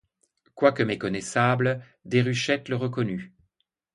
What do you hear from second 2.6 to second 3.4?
le reconnut.